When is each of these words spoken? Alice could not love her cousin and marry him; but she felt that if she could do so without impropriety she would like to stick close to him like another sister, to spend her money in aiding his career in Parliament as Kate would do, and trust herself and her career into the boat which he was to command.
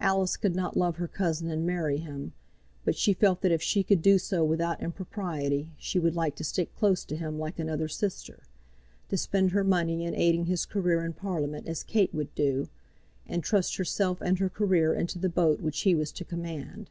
Alice 0.00 0.36
could 0.36 0.56
not 0.56 0.76
love 0.76 0.96
her 0.96 1.06
cousin 1.06 1.48
and 1.48 1.64
marry 1.64 1.98
him; 1.98 2.32
but 2.84 2.96
she 2.96 3.12
felt 3.14 3.42
that 3.42 3.52
if 3.52 3.62
she 3.62 3.84
could 3.84 4.02
do 4.02 4.18
so 4.18 4.42
without 4.42 4.82
impropriety 4.82 5.70
she 5.78 6.00
would 6.00 6.16
like 6.16 6.34
to 6.34 6.42
stick 6.42 6.74
close 6.74 7.04
to 7.04 7.14
him 7.14 7.38
like 7.38 7.60
another 7.60 7.86
sister, 7.86 8.42
to 9.08 9.16
spend 9.16 9.52
her 9.52 9.62
money 9.62 10.04
in 10.04 10.16
aiding 10.16 10.46
his 10.46 10.66
career 10.66 11.04
in 11.04 11.12
Parliament 11.12 11.68
as 11.68 11.84
Kate 11.84 12.12
would 12.12 12.34
do, 12.34 12.70
and 13.24 13.44
trust 13.44 13.76
herself 13.76 14.20
and 14.20 14.40
her 14.40 14.48
career 14.50 14.94
into 14.94 15.16
the 15.16 15.28
boat 15.28 15.60
which 15.60 15.82
he 15.82 15.94
was 15.94 16.10
to 16.10 16.24
command. 16.24 16.90